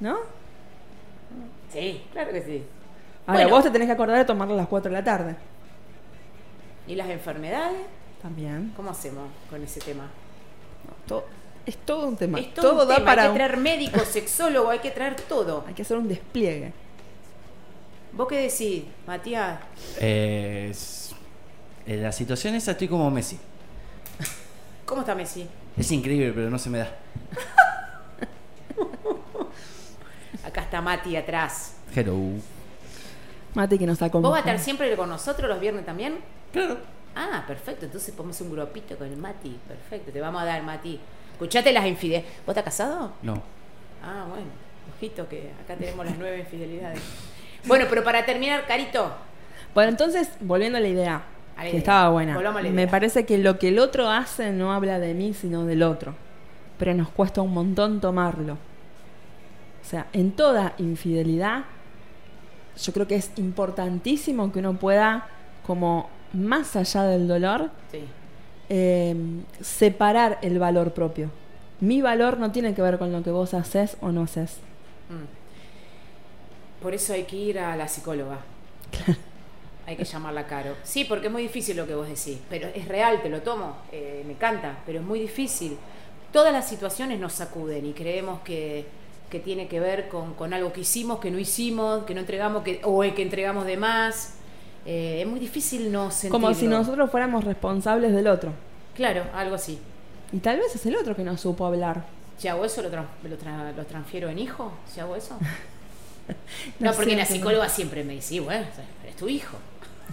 [0.00, 0.16] ¿No?
[1.72, 2.62] Sí, claro que sí.
[3.28, 3.56] Ahora, Bueno.
[3.56, 5.36] vos te tenés que acordar de tomarlo a las 4 de la tarde.
[6.86, 7.82] ¿Y las enfermedades?
[8.22, 8.72] También.
[8.74, 10.08] ¿Cómo hacemos con ese tema?
[11.06, 11.26] To-
[11.66, 12.40] es todo un tema.
[12.40, 15.14] Es todo, un da tema, para hay que un- traer médico, sexólogo, hay que traer
[15.16, 15.62] todo.
[15.68, 16.72] Hay que hacer un despliegue.
[18.14, 19.60] ¿Vos qué decís, Matías?
[20.00, 21.14] Eh, es-
[21.86, 23.38] en la situación esa estoy como Messi.
[24.86, 25.46] ¿Cómo está Messi?
[25.76, 26.88] Es increíble, pero no se me da.
[30.44, 31.74] Acá está Mati atrás.
[31.94, 32.16] Hello.
[33.58, 34.22] Mate que nos acompaña.
[34.22, 36.18] ¿Vos vas a estar siempre con nosotros los viernes también?
[36.52, 36.76] Claro.
[37.16, 37.86] Ah, perfecto.
[37.86, 39.58] Entonces ponemos un grupito con el Mati.
[39.66, 40.12] Perfecto.
[40.12, 41.00] Te vamos a dar, Mati.
[41.32, 42.36] Escuchate las infidelidades.
[42.46, 43.12] ¿Vos estás casado?
[43.20, 43.42] No.
[44.00, 44.46] Ah, bueno.
[44.96, 47.00] Ojito que acá tenemos las nueve infidelidades.
[47.64, 49.12] Bueno, pero para terminar, Carito.
[49.74, 51.16] Bueno, entonces, volviendo a la idea,
[51.56, 51.78] A la que idea.
[51.80, 52.34] estaba buena.
[52.36, 52.90] Volvamos a la Me idea.
[52.92, 56.14] parece que lo que el otro hace no habla de mí, sino del otro.
[56.78, 58.52] Pero nos cuesta un montón tomarlo.
[58.54, 61.64] O sea, en toda infidelidad,
[62.82, 65.26] yo creo que es importantísimo que uno pueda,
[65.66, 68.00] como más allá del dolor, Sí.
[68.68, 69.16] eh,
[69.60, 71.30] separar el valor propio.
[71.80, 74.56] Mi valor no tiene que ver con lo que vos haces o no haces.
[75.08, 76.82] Mm.
[76.82, 78.38] Por eso hay que ir a la psicóloga.
[79.86, 80.74] Hay que llamarla caro.
[80.82, 82.38] Sí, porque es muy difícil lo que vos decís.
[82.50, 83.74] Pero es real, te lo tomo.
[83.90, 85.78] eh, me encanta, pero es muy difícil.
[86.30, 88.84] Todas las situaciones nos sacuden y creemos que,
[89.30, 92.62] que tiene que ver con, con algo que hicimos, que no hicimos, que no entregamos,
[92.62, 94.34] que, o que entregamos de más.
[94.86, 96.40] Eh, es muy difícil no sentirlo.
[96.40, 98.52] Como si nosotros fuéramos responsables del otro.
[98.94, 99.78] Claro, algo así.
[100.32, 102.04] Y tal vez es el otro que no supo hablar.
[102.38, 104.72] Si hago eso, lo, lo, tra- lo transfiero en hijo.
[104.92, 105.36] Si hago eso.
[106.78, 108.66] No No, porque la psicóloga siempre me dice, "Sí, bueno,
[109.08, 109.56] es tu hijo.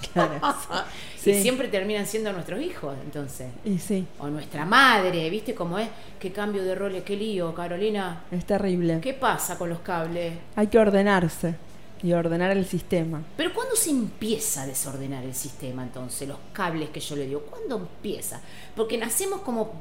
[0.13, 0.34] Claro.
[1.25, 1.41] Y Sí.
[1.41, 3.47] siempre terminan siendo nuestros hijos, entonces.
[3.65, 5.89] Y sí, O nuestra madre, ¿viste cómo es?
[6.19, 8.21] Qué cambio de roles, qué lío, Carolina.
[8.29, 8.99] es terrible.
[9.01, 10.34] ¿Qué pasa con los cables?
[10.55, 11.55] Hay que ordenarse
[12.03, 13.23] y ordenar el sistema.
[13.36, 16.27] Pero ¿cuándo se empieza a desordenar el sistema entonces?
[16.27, 18.39] Los cables que yo le digo, ¿cuándo empieza?
[18.75, 19.73] Porque nacemos como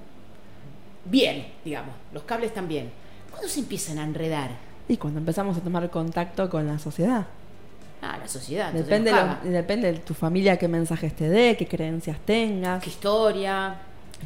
[1.04, 2.90] bien, digamos, los cables bien.
[3.30, 4.50] ¿Cuándo se empiezan a enredar?
[4.88, 7.26] Y cuando empezamos a tomar contacto con la sociedad.
[8.06, 8.70] Ah, la sociedad.
[8.72, 13.76] Depende, lo- depende de tu familia qué mensajes te dé, qué creencias tengas, Qué historia,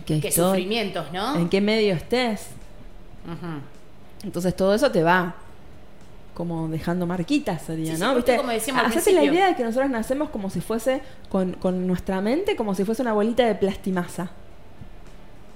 [0.04, 1.36] qué, sufrimientos, ¿no?
[1.36, 2.48] en qué medio estés.
[4.24, 5.34] Entonces todo eso te va
[6.34, 8.12] como dejando marquitas sería, Sí, sí, ¿no?
[8.14, 11.84] porque como decíamos Hacete la idea de que nosotros nacemos como si fuese con, con
[11.86, 14.30] nuestra mente, como si fuese una bolita de plastimasa.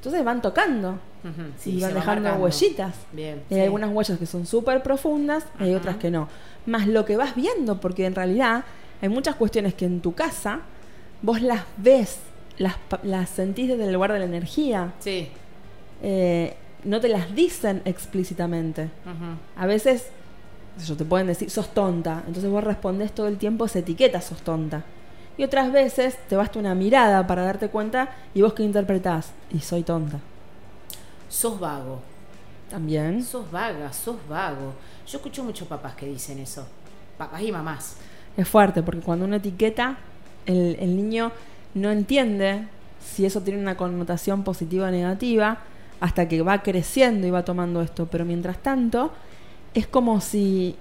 [0.03, 2.93] Entonces van tocando y sí, van dejando huellitas.
[3.13, 3.41] Bien.
[3.49, 3.65] Y hay sí.
[3.67, 6.29] algunas huellas que son súper profundas y hay otras que no.
[6.67, 8.65] Más lo que vas viendo, porque en realidad
[9.01, 10.63] hay muchas cuestiones que en tu casa
[11.23, 12.19] vos las ves,
[12.59, 15.29] las, sentís desde el lugar de la energía, Sí.
[16.03, 18.91] eh, no te las dicen explícitamente.
[19.57, 20.09] A veces,
[20.85, 24.43] yo, te pueden decir, sos tonta, entonces vos respondés todo el tiempo esa etiqueta, sos
[24.43, 24.83] tonta.
[25.37, 29.61] Y otras veces te basta una mirada para darte cuenta y vos que interpretás, y
[29.61, 30.21] soy tonta.
[31.29, 32.01] Sos vago.
[32.71, 33.23] También.
[33.23, 34.75] Sos vaga, sos vago.
[35.07, 36.67] Yo escucho muchos papás que dicen eso.
[37.19, 37.97] Papás y mamás.
[38.37, 39.99] Es fuerte porque cuando uno etiqueta,
[40.47, 41.33] el, el niño
[41.75, 42.67] no entiende
[43.01, 45.59] si eso tiene una connotación positiva o negativa
[46.01, 48.07] hasta que va creciendo y va tomando esto.
[48.07, 49.13] Pero mientras tanto,
[49.75, 50.77] es como si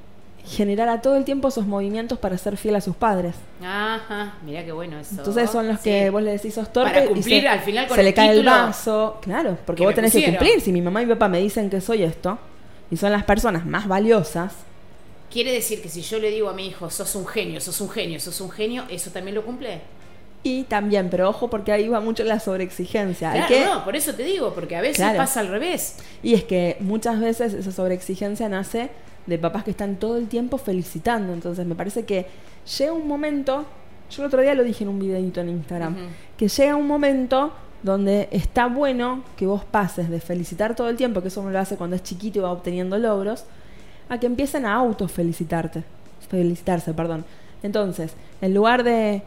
[0.46, 3.36] generara todo el tiempo esos movimientos para ser fiel a sus padres.
[3.64, 5.16] Ajá, mira qué bueno eso.
[5.18, 6.10] Entonces son los que Sí.
[6.10, 8.14] vos le decís sos torpe Para y cumplir se, al final con se el le
[8.14, 9.20] cae el vaso.
[9.22, 10.60] Claro, porque que vos tenés que cumplir.
[10.62, 12.38] Si mi mamá y mi papá me dicen que soy esto
[12.90, 14.54] y son las personas más valiosas,
[15.32, 17.90] Quiere decir que si yo le digo a mi hijo, sos un genio, sos un
[17.90, 19.80] genio, sos un genio, ¿eso también lo cumple?
[20.44, 23.32] y también, pero ojo porque ahí va mucho la sobreexigencia.
[23.32, 25.18] Claro, que- no, por eso te digo, porque a veces Claro.
[25.20, 25.98] pasa al revés.
[26.24, 28.90] Y es que muchas veces esa sobreexigencia nace
[29.26, 31.34] de papás que están todo el tiempo felicitando.
[31.34, 32.28] Entonces me parece que
[32.78, 33.66] llega un momento,
[34.10, 35.96] yo el otro día lo dije en un videito en Instagram,
[36.38, 37.52] que llega un momento
[37.84, 41.60] donde está bueno que vos pases de felicitar todo el tiempo, que eso uno lo
[41.60, 43.46] hace cuando es chiquito y va obteniendo logros,
[44.10, 45.84] a que empiecen a autofelicitarte.
[46.30, 47.26] Felicitarse, perdón.
[47.64, 49.24] Entonces, en lugar de eh,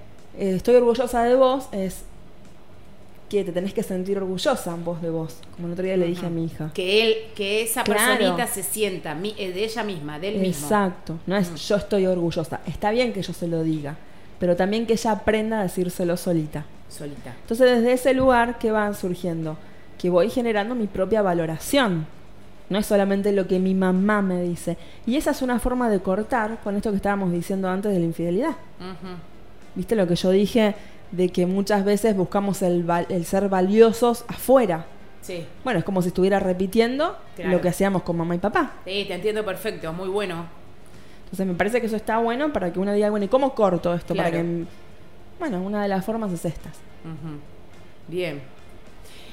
[0.56, 2.02] estoy orgullosa de vos, es
[3.40, 5.36] que te tenés que sentir orgullosa vos de vos.
[5.54, 6.70] Como el otro día le dije a mi hija.
[6.74, 8.00] Que él, que esa Claro.
[8.18, 10.66] personita se sienta mi- eh, de ella misma, de él mismo.
[10.66, 11.18] Exacto.
[11.26, 11.54] No es Mm.
[11.56, 12.60] yo estoy orgullosa.
[12.66, 13.96] Está bien que yo se lo diga,
[14.38, 16.64] pero también que ella aprenda a decírselo solita.
[16.88, 17.34] Solita.
[17.42, 19.56] Entonces, desde ese lugar que van surgiendo,
[19.98, 22.06] que voy generando mi propia valoración.
[22.70, 24.76] No es solamente lo que mi mamá me dice.
[25.06, 28.04] Y esa es una forma de cortar con esto que estábamos diciendo antes de la
[28.06, 28.52] infidelidad.
[29.74, 30.74] ¿Viste lo que yo dije
[31.16, 32.84] de que muchas veces buscamos el,
[33.24, 34.86] ser valiosos afuera?
[35.20, 35.46] Sí.
[35.62, 37.52] Bueno, es como si estuviera repitiendo Claro.
[37.52, 38.72] lo que hacíamos con mamá y papá.
[38.84, 40.46] Sí, te entiendo perfecto, muy bueno.
[41.24, 43.94] Entonces me parece que eso está bueno para que uno diga, bueno, ¿y cómo corto
[43.94, 44.14] esto?
[44.14, 44.64] Para que,
[45.38, 46.72] bueno, una de las formas es estas.
[48.08, 48.42] Bien.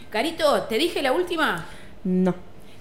[0.10, 1.66] Carito, ¿te dije la última?
[2.04, 2.34] No,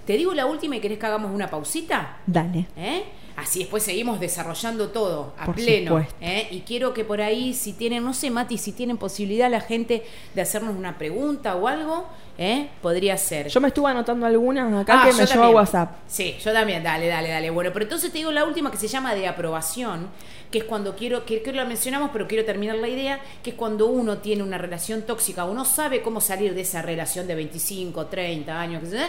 [0.06, 2.16] ¿Te digo la última y querés que hagamos una pausita?
[2.26, 2.66] dale.
[2.76, 3.04] ¿Eh?
[3.40, 6.04] Así después seguimos desarrollando todo a Por pleno.
[6.20, 6.46] ¿eh?
[6.50, 10.04] Y quiero que por ahí, si tienen, no sé, Mati, si tienen posibilidad la gente
[10.34, 12.68] de hacernos una pregunta o algo, ¿eh?
[12.82, 13.48] podría ser.
[13.48, 15.50] Yo me estuve anotando algunas acá Ah, que yo me llevó a.
[15.50, 15.92] WhatsApp.
[16.06, 17.48] Sí, yo también, dale, dale, dale.
[17.50, 20.08] Bueno, pero entonces te digo la última que se llama de aprobación,
[20.50, 23.56] que es cuando quiero, que, que la mencionamos, pero quiero terminar la idea, que es
[23.56, 28.06] cuando uno tiene una relación tóxica, uno sabe cómo salir de esa relación de 25,
[28.06, 29.04] 30 años, qué sé yo,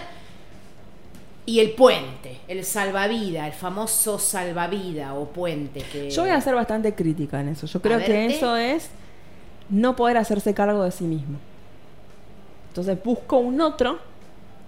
[1.51, 6.09] y el puente, el salvavida, el famoso salvavida o puente que...
[6.09, 7.67] Yo voy a ser bastante crítica en eso.
[7.67, 8.89] Yo creo que eso es
[9.69, 11.39] no poder hacerse cargo de sí mismo.
[12.69, 13.99] Entonces busco un otro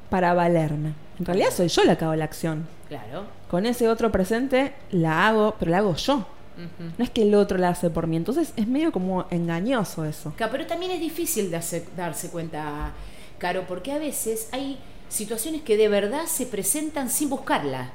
[0.09, 0.93] para valerme.
[1.19, 2.67] En realidad soy yo la que hago la acción.
[2.89, 3.25] Claro.
[3.49, 6.25] Con ese otro presente la hago, pero la hago yo.
[6.97, 8.17] No es que el otro la hace por mí.
[8.17, 10.33] Entonces es medio como engañoso eso.
[10.37, 12.91] Pero también es difícil de hacer- darse cuenta,
[13.39, 14.77] Caro, porque a veces hay
[15.13, 17.91] situaciones que de verdad se presentan sin buscarla.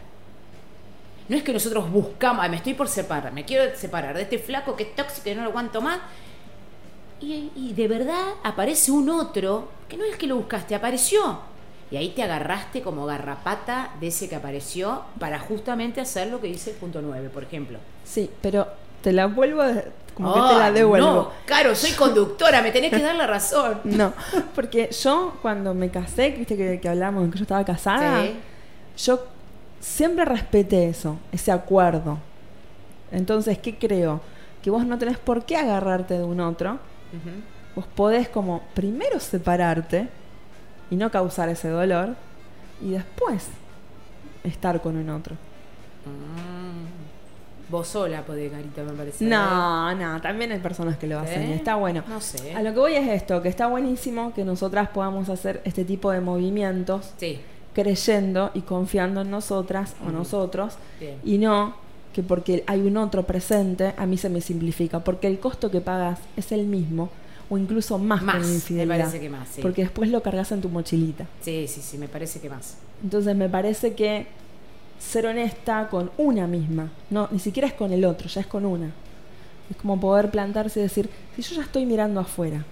[1.29, 4.39] No es que nosotros buscamos, "Ay, me estoy por separar, me quiero separar de este
[4.39, 5.99] flaco que es tóxico y no lo aguanto más.
[7.21, 11.41] Y, y de verdad aparece un otro que no es que lo buscaste, apareció.
[11.91, 16.47] Y ahí te agarraste como garrapata de ese que apareció para justamente hacer lo que
[16.49, 17.79] dice el punto 9, por ejemplo.
[18.05, 18.69] Sí, pero
[19.03, 19.83] te la vuelvo, a-
[20.19, 21.07] como que te la Ay, devuelvo.
[21.07, 23.81] No, Caro, soy conductora, me tenés que dar la razón.
[23.85, 24.13] No,
[24.55, 28.37] porque yo cuando me casé, viste que, que hablamos de que yo estaba casada, Sí.
[29.07, 29.25] yo
[29.81, 32.19] siempre respeté eso, ese acuerdo.
[33.11, 34.21] Entonces, ¿qué creo?
[34.63, 36.79] Que vos no tenés por qué agarrarte de un otro.
[37.75, 40.09] Vos podés como primero separarte
[40.91, 42.17] y no causar ese dolor
[42.83, 43.47] y después
[44.45, 45.37] estar con un otro.
[46.05, 46.48] Mm.
[47.71, 49.25] Vos sola podés, Carita, me parece.
[49.25, 51.55] No, no, también hay personas que lo hacen ¿Eh?
[51.57, 52.03] está bueno.
[52.09, 52.55] No sé.
[52.55, 56.11] A lo que voy es esto, que está buenísimo que nosotras podamos hacer este tipo
[56.11, 57.39] de movimientos Sí,
[57.75, 61.17] creyendo y confiando en nosotras o nosotros bien.
[61.25, 61.75] y no
[62.13, 65.81] que porque hay un otro presente a mí se me simplifica, porque el costo que
[65.81, 67.11] pagas es el mismo
[67.51, 68.99] o incluso más, Más, que una me infidelidad.
[68.99, 69.63] parece que más, sí.
[69.63, 71.27] Porque después lo cargas en tu mochilita.
[71.43, 72.77] Sí, sí, sí, me parece que más.
[73.03, 74.27] Entonces me parece que
[74.99, 78.65] ser honesta con una misma, no, ni siquiera es con el otro, ya es con
[78.65, 78.91] una.
[79.71, 82.65] Es como poder plantarse y decir, si yo ya estoy mirando afuera,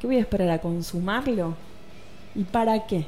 [0.00, 1.54] ¿qué voy a esperar a consumarlo?
[2.34, 3.06] ¿Y para qué?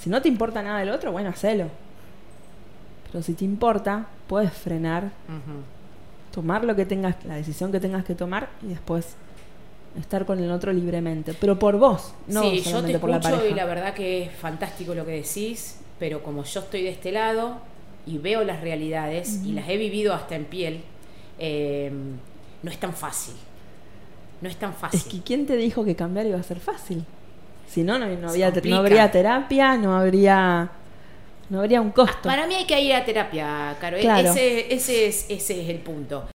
[0.00, 1.66] Si no te importa nada del otro, bueno, hacelo.
[3.10, 5.10] Pero si te importa, puedes frenar,
[6.32, 9.16] tomar lo que tengas, la decisión que tengas que tomar y después
[9.98, 11.34] estar con el otro libremente.
[11.38, 13.52] Pero por vos, no sí, yo te solamente por la escucho pareja.
[13.52, 17.12] y la verdad que es fantástico lo que decís, pero como yo estoy de este
[17.12, 17.58] lado
[18.06, 20.80] y veo las realidades y las he vivido hasta en piel,
[21.38, 21.92] eh,
[22.60, 23.34] no es tan fácil.
[24.40, 24.98] No es tan fácil.
[24.98, 27.04] Es que ¿quién te dijo que cambiar iba a ser fácil?
[27.68, 30.72] Si no, no, no, había, no habría terapia, no habría,
[31.48, 32.22] no habría un costo.
[32.24, 33.96] Para mí hay que ir a terapia, Caro.
[34.00, 34.28] Claro.
[34.28, 36.24] Ese, ese, es, ese es el punto.